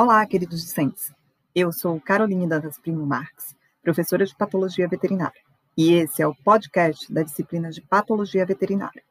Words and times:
Olá, 0.00 0.24
queridos 0.24 0.62
discentes. 0.62 1.12
Eu 1.52 1.72
sou 1.72 2.00
Caroline 2.00 2.46
Dantas 2.46 2.78
Primo 2.78 3.04
Marques, 3.04 3.56
professora 3.82 4.24
de 4.24 4.32
Patologia 4.32 4.86
Veterinária, 4.86 5.40
e 5.76 5.92
esse 5.94 6.22
é 6.22 6.26
o 6.28 6.36
podcast 6.36 7.12
da 7.12 7.24
disciplina 7.24 7.68
de 7.68 7.80
Patologia 7.82 8.46
Veterinária. 8.46 9.02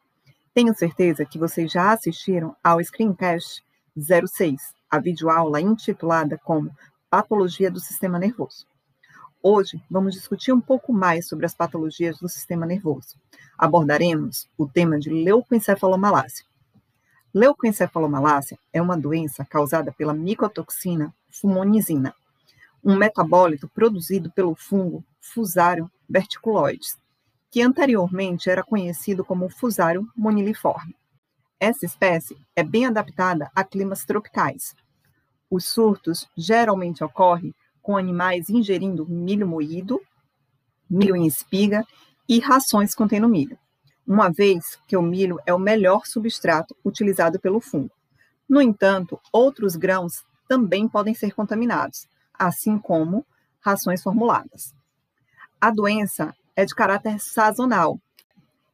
Tenho 0.54 0.74
certeza 0.74 1.26
que 1.26 1.38
vocês 1.38 1.70
já 1.70 1.92
assistiram 1.92 2.56
ao 2.64 2.82
Screencast 2.82 3.62
06, 3.98 4.62
a 4.90 4.98
videoaula 4.98 5.60
intitulada 5.60 6.40
como 6.42 6.74
Patologia 7.10 7.70
do 7.70 7.82
Sistema 7.82 8.18
Nervoso. 8.18 8.66
Hoje 9.44 9.84
vamos 9.92 10.14
discutir 10.14 10.54
um 10.54 10.62
pouco 10.62 10.94
mais 10.94 11.28
sobre 11.28 11.46
as 11.46 11.54
patologias 11.54 12.18
do 12.18 12.30
sistema 12.30 12.66
nervoso. 12.66 13.18
Abordaremos 13.58 14.48
o 14.58 14.66
tema 14.66 14.98
de 14.98 15.10
leucoencefalomalácia. 15.10 16.47
Leucoencefalomalácia 17.34 18.58
é 18.72 18.82
uma 18.82 18.98
doença 18.98 19.46
causada 19.46 19.92
pela 19.92 20.14
micotoxina 20.14 21.14
fumonizina, 21.30 22.16
um 22.84 22.96
metabólito 22.96 23.68
produzido 23.68 24.32
pelo 24.32 24.56
fungo 24.56 25.04
Fusarium 25.20 25.90
verticuloides, 26.10 26.98
que 27.52 27.62
anteriormente 27.62 28.50
era 28.50 28.64
conhecido 28.64 29.26
como 29.26 29.50
Fusarium 29.50 30.08
moniliforme. 30.16 30.96
Essa 31.60 31.86
espécie 31.86 32.38
é 32.56 32.64
bem 32.64 32.86
adaptada 32.86 33.52
a 33.54 33.64
climas 33.64 34.06
tropicais. 34.06 34.74
Os 35.50 35.66
surtos 35.66 36.28
geralmente 36.36 37.04
ocorrem 37.04 37.54
com 37.82 37.98
animais 37.98 38.50
ingerindo 38.50 39.06
milho 39.06 39.48
moído, 39.48 40.02
milho 40.90 41.16
em 41.16 41.28
espiga 41.28 41.86
e 42.28 42.40
rações 42.40 42.96
contendo 42.96 43.28
milho 43.28 43.58
uma 44.08 44.32
vez 44.32 44.80
que 44.88 44.96
o 44.96 45.02
milho 45.02 45.38
é 45.46 45.54
o 45.54 45.60
melhor 45.60 46.06
substrato 46.06 46.76
utilizado 46.86 47.40
pelo 47.40 47.60
fungo. 47.60 47.92
No 48.48 48.62
entanto, 48.62 49.20
outros 49.34 49.76
grãos 49.76 50.24
também 50.48 50.88
podem 50.88 51.14
ser 51.14 51.34
contaminados, 51.34 52.08
assim 52.34 52.80
como 52.80 53.26
rações 53.60 54.02
formuladas. 54.02 54.74
A 55.60 55.70
doença 55.70 56.34
é 56.56 56.64
de 56.64 56.74
caráter 56.74 57.20
sazonal, 57.20 58.00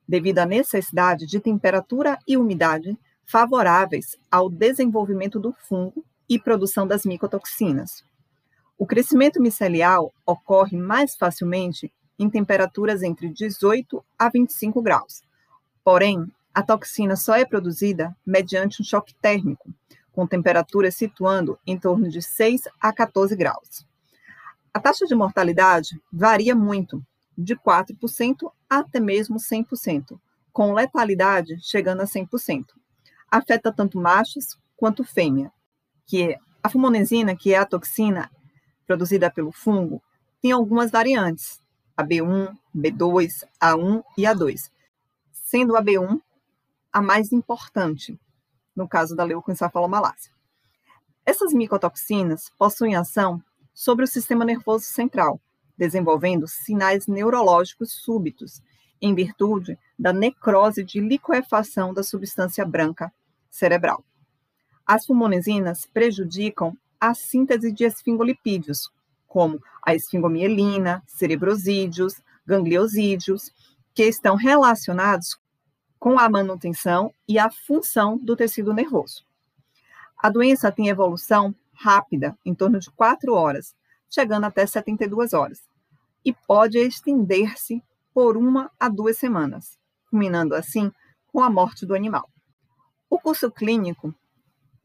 devido 0.08 0.40
à 0.40 0.46
necessidade 0.46 1.26
de 1.26 1.40
temperatura 1.40 2.20
e 2.28 2.38
umidade 2.38 2.96
favoráveis 3.26 4.18
ao 4.30 4.50
desenvolvimento 4.50 5.40
do 5.40 5.54
fungo 5.54 6.06
e 6.30 6.38
produção 6.38 6.86
das 6.86 7.06
micotoxinas. 7.06 8.04
O 8.78 8.86
crescimento 8.86 9.42
micelial 9.42 10.14
ocorre 10.26 10.78
mais 10.78 11.16
facilmente 11.16 11.92
em 12.24 12.30
temperaturas 12.30 13.04
entre 13.04 13.30
18 13.30 14.04
a 14.18 14.30
25 14.30 14.82
graus. 14.82 15.22
Porém, 15.84 16.32
a 16.54 16.64
toxina 16.64 17.16
só 17.16 17.36
é 17.36 17.46
produzida 17.46 18.16
mediante 18.26 18.82
um 18.82 18.86
choque 18.86 19.14
térmico, 19.16 19.70
com 20.12 20.26
temperatura 20.26 20.90
situando 20.90 21.60
em 21.68 21.78
torno 21.78 22.08
de 22.10 22.22
6 22.22 22.64
a 22.80 22.94
14 22.94 23.36
graus. 23.36 23.86
A 24.74 24.80
taxa 24.80 25.06
de 25.06 25.14
mortalidade 25.14 26.00
varia 26.12 26.56
muito, 26.56 27.04
de 27.38 27.56
4% 27.56 28.52
até 28.70 29.00
mesmo 29.00 29.38
100%, 29.38 30.20
com 30.52 30.74
letalidade 30.74 31.58
chegando 31.62 32.02
a 32.02 32.06
100%. 32.06 32.66
Afeta 33.30 33.72
tanto 33.72 34.00
machos 34.00 34.58
quanto 34.78 35.04
fêmea, 35.04 35.52
que 36.06 36.32
é 36.32 36.38
a 36.62 36.70
fumonesina, 36.70 37.36
que 37.36 37.54
é 37.54 37.58
a 37.58 37.66
toxina 37.66 38.32
produzida 38.86 39.30
pelo 39.30 39.52
fungo, 39.52 40.02
tem 40.44 40.52
algumas 40.52 40.92
variantes, 40.92 41.63
a 41.96 42.04
B1, 42.04 42.56
B2, 42.76 43.44
A1 43.62 44.04
e 44.18 44.24
A2, 44.24 44.70
sendo 45.32 45.76
a 45.76 45.84
B1 45.84 46.20
a 46.92 47.02
mais 47.02 47.32
importante, 47.32 48.20
no 48.76 48.88
caso 48.88 49.16
da 49.16 49.24
leucoencefalomalácia. 49.24 50.32
Essas 51.26 51.54
micotoxinas 51.54 52.52
possuem 52.58 52.96
ação 52.96 53.42
sobre 53.74 54.06
o 54.06 54.08
sistema 54.08 54.44
nervoso 54.44 54.86
central, 54.86 55.40
desenvolvendo 55.78 56.48
sinais 56.48 57.08
neurológicos 57.08 57.94
súbitos, 57.94 58.62
em 59.02 59.14
virtude 59.16 59.78
da 59.98 60.14
necrose 60.14 60.84
de 60.84 61.00
liquefação 61.00 61.94
da 61.94 62.04
substância 62.04 62.66
branca 62.66 63.12
cerebral. 63.50 64.04
As 64.86 65.06
fumonesinas 65.06 65.86
prejudicam 65.86 66.78
a 67.00 67.14
síntese 67.14 67.72
de 67.72 67.84
esfingolipídios, 67.86 68.92
como 69.34 69.60
a 69.82 69.96
esfingomielina, 69.96 71.02
cerebrosídeos, 71.08 72.22
gangliosídeos, 72.46 73.52
que 73.92 74.04
estão 74.04 74.36
relacionados 74.36 75.40
com 75.98 76.20
a 76.20 76.30
manutenção 76.30 77.12
e 77.28 77.40
a 77.40 77.50
função 77.50 78.16
do 78.16 78.36
tecido 78.36 78.72
nervoso. 78.76 79.26
A 80.22 80.30
doença 80.30 80.72
tem 80.72 80.88
evolução 80.88 81.56
rápida, 81.74 82.38
em 82.46 82.54
torno 82.54 82.80
de 82.80 82.92
4 82.92 83.34
horas, 83.34 83.76
chegando 84.08 84.44
até 84.44 84.68
72 84.68 85.34
horas, 85.34 85.64
e 86.24 86.32
pode 86.32 86.78
estender-se 86.78 87.82
por 88.14 88.38
uma 88.38 88.70
a 88.80 88.88
duas 88.88 89.18
semanas, 89.18 89.80
culminando 90.12 90.54
assim 90.54 90.92
com 91.32 91.42
a 91.42 91.50
morte 91.50 91.88
do 91.88 91.96
animal. 91.96 92.30
O 93.10 93.20
curso 93.20 93.50
clínico 93.50 94.14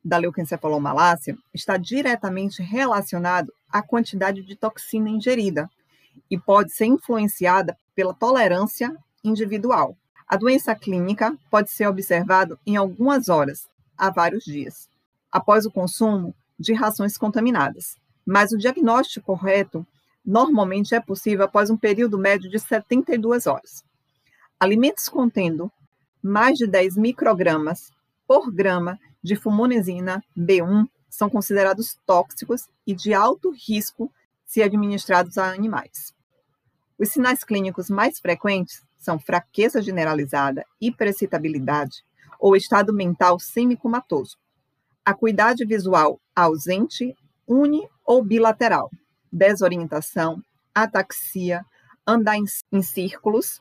da 0.03 0.17
leucoencefalomalácia 0.17 1.37
está 1.53 1.77
diretamente 1.77 2.63
relacionado 2.63 3.53
à 3.71 3.83
quantidade 3.83 4.43
de 4.43 4.57
toxina 4.57 5.09
ingerida 5.09 5.71
e 6.31 6.39
pode 6.39 6.73
ser 6.73 6.87
influenciada 6.87 7.77
pela 7.95 8.15
tolerância 8.15 8.97
individual. 9.23 9.97
A 10.27 10.37
doença 10.37 10.75
clínica 10.75 11.37
pode 11.51 11.71
ser 11.71 11.87
observada 11.87 12.59
em 12.67 12.77
algumas 12.77 13.29
horas 13.29 13.69
a 13.97 14.11
vários 14.11 14.45
dias, 14.45 14.89
após 15.33 15.65
o 15.65 15.71
consumo 15.71 16.35
de 16.59 16.73
rações 16.73 17.17
contaminadas. 17.17 17.97
Mas 18.27 18.53
o 18.53 18.59
diagnóstico 18.59 19.27
correto 19.27 19.87
normalmente 20.25 20.95
é 20.95 21.01
possível 21.01 21.47
após 21.47 21.71
um 21.71 21.77
período 21.77 22.19
médio 22.19 22.51
de 22.51 22.59
72 22.59 23.47
horas. 23.47 23.83
Alimentos 24.61 25.09
contendo 25.09 25.73
mais 26.23 26.59
de 26.59 26.67
10 26.67 26.97
microgramas 26.97 27.91
por 28.27 28.53
grama 28.53 28.99
de 29.23 29.35
fumonesina 29.35 30.23
B1 30.37 30.87
são 31.09 31.29
considerados 31.29 31.99
tóxicos 32.07 32.69
e 32.87 32.95
de 32.95 33.15
alto 33.15 33.51
risco 33.51 34.13
se 34.45 34.63
administrados 34.63 35.39
a 35.39 35.51
animais. 35.51 36.15
Os 36.99 37.11
sinais 37.11 37.45
clínicos 37.45 37.89
mais 37.89 38.19
frequentes 38.19 38.83
são 38.97 39.19
fraqueza 39.19 39.81
generalizada, 39.81 40.65
hiperexcitabilidade 40.81 42.05
ou 42.39 42.57
estado 42.57 42.93
mental 42.93 43.39
semicomatoso, 43.39 44.37
acuidade 45.05 45.65
visual 45.65 46.21
ausente, 46.35 47.17
uni 47.47 47.89
ou 48.05 48.23
bilateral, 48.23 48.91
desorientação, 49.33 50.43
ataxia, 50.75 51.65
andar 52.07 52.37
em, 52.37 52.45
em 52.73 52.83
círculos, 52.83 53.61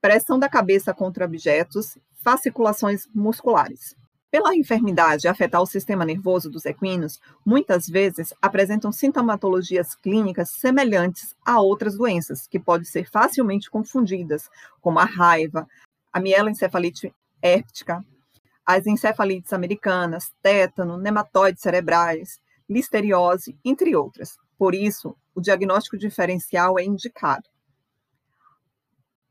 pressão 0.00 0.38
da 0.38 0.48
cabeça 0.48 0.94
contra 0.94 1.24
objetos, 1.24 1.98
fasciculações 2.22 3.06
musculares. 3.14 3.94
Pela 4.36 4.54
enfermidade 4.54 5.28
afetar 5.28 5.62
o 5.62 5.66
sistema 5.66 6.04
nervoso 6.04 6.50
dos 6.50 6.66
equinos, 6.66 7.18
muitas 7.42 7.88
vezes 7.88 8.34
apresentam 8.42 8.92
sintomatologias 8.92 9.94
clínicas 9.94 10.50
semelhantes 10.50 11.34
a 11.42 11.58
outras 11.58 11.96
doenças, 11.96 12.46
que 12.46 12.60
podem 12.60 12.84
ser 12.84 13.08
facilmente 13.08 13.70
confundidas, 13.70 14.50
como 14.82 14.98
a 14.98 15.06
raiva, 15.06 15.66
a 16.12 16.20
mieloencefalite 16.20 17.14
héptica, 17.40 18.04
as 18.66 18.86
encefalites 18.86 19.54
americanas, 19.54 20.30
tétano, 20.42 20.98
nematóides 20.98 21.62
cerebrais, 21.62 22.38
listeriose, 22.68 23.58
entre 23.64 23.96
outras. 23.96 24.36
Por 24.58 24.74
isso, 24.74 25.16
o 25.34 25.40
diagnóstico 25.40 25.96
diferencial 25.96 26.78
é 26.78 26.84
indicado. 26.84 27.48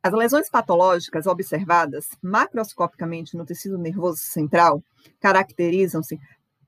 As 0.06 0.14
lesões 0.14 0.48
patológicas 0.52 1.26
observadas 1.26 2.10
macroscopicamente 2.22 3.36
no 3.36 3.44
tecido 3.44 3.76
nervoso 3.76 4.20
central 4.20 4.84
caracterizam-se 5.20 6.20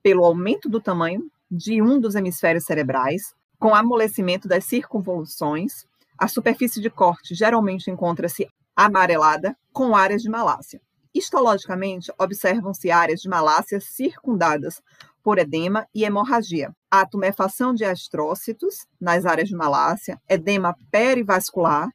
pelo 0.01 0.25
aumento 0.25 0.67
do 0.67 0.81
tamanho 0.81 1.29
de 1.47 1.79
um 1.79 1.99
dos 1.99 2.15
hemisférios 2.15 2.63
cerebrais, 2.65 3.35
com 3.59 3.75
amolecimento 3.75 4.47
das 4.47 4.65
circunvoluções. 4.65 5.85
A 6.17 6.27
superfície 6.27 6.81
de 6.81 6.89
corte 6.89 7.35
geralmente 7.35 7.91
encontra-se 7.91 8.47
amarelada, 8.75 9.55
com 9.71 9.95
áreas 9.95 10.23
de 10.23 10.29
malácia. 10.31 10.81
Histologicamente, 11.13 12.11
observam-se 12.17 12.89
áreas 12.89 13.21
de 13.21 13.29
malácia 13.29 13.79
circundadas 13.79 14.81
por 15.21 15.37
edema 15.37 15.85
e 15.93 16.03
hemorragia. 16.03 16.75
A 16.89 17.05
tumefação 17.05 17.71
de 17.71 17.85
astrócitos 17.85 18.87
nas 18.99 19.27
áreas 19.27 19.47
de 19.47 19.55
malácia, 19.55 20.19
edema 20.27 20.75
perivascular 20.89 21.87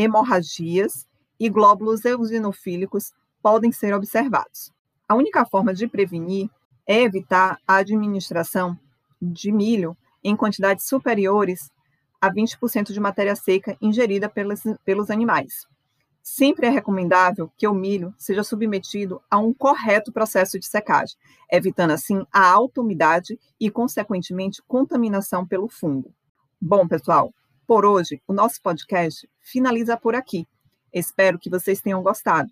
hemorragias 0.00 1.06
e 1.38 1.50
glóbulos 1.50 2.04
eosinofílicos 2.06 3.12
podem 3.42 3.70
ser 3.70 3.92
observados. 3.92 4.72
A 5.06 5.14
única 5.14 5.44
forma 5.44 5.74
de 5.74 5.86
prevenir 5.86 6.48
é 6.86 7.02
evitar 7.02 7.58
a 7.68 7.76
administração 7.76 8.78
de 9.20 9.52
milho 9.52 9.94
em 10.24 10.34
quantidades 10.34 10.86
superiores 10.86 11.70
a 12.18 12.32
20% 12.32 12.92
de 12.92 13.00
matéria 13.00 13.36
seca 13.36 13.76
ingerida 13.80 14.26
pelos, 14.26 14.62
pelos 14.86 15.10
animais. 15.10 15.66
Sempre 16.22 16.66
é 16.66 16.70
recomendável 16.70 17.50
que 17.56 17.68
o 17.68 17.74
milho 17.74 18.14
seja 18.16 18.42
submetido 18.42 19.20
a 19.30 19.38
um 19.38 19.52
correto 19.52 20.12
processo 20.12 20.58
de 20.58 20.66
secagem, 20.66 21.16
evitando 21.50 21.90
assim 21.90 22.24
a 22.32 22.46
alta 22.46 22.80
umidade 22.80 23.38
e, 23.58 23.70
consequentemente, 23.70 24.62
contaminação 24.66 25.46
pelo 25.46 25.68
fungo. 25.68 26.12
Bom, 26.60 26.86
pessoal, 26.86 27.32
por 27.70 27.86
hoje 27.86 28.20
o 28.26 28.32
nosso 28.32 28.60
podcast 28.60 29.30
finaliza 29.38 29.96
por 29.96 30.16
aqui. 30.16 30.44
Espero 30.92 31.38
que 31.38 31.48
vocês 31.48 31.80
tenham 31.80 32.02
gostado. 32.02 32.50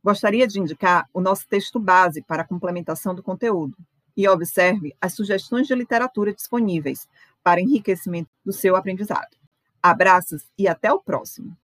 Gostaria 0.00 0.46
de 0.46 0.60
indicar 0.60 1.08
o 1.12 1.20
nosso 1.20 1.48
texto 1.48 1.80
base 1.80 2.22
para 2.22 2.42
a 2.42 2.46
complementação 2.46 3.16
do 3.16 3.20
conteúdo 3.20 3.76
e 4.16 4.28
observe 4.28 4.94
as 5.00 5.12
sugestões 5.12 5.66
de 5.66 5.74
literatura 5.74 6.32
disponíveis 6.32 7.08
para 7.42 7.60
enriquecimento 7.60 8.30
do 8.46 8.52
seu 8.52 8.76
aprendizado. 8.76 9.36
Abraços 9.82 10.44
e 10.56 10.68
até 10.68 10.92
o 10.92 11.00
próximo! 11.00 11.56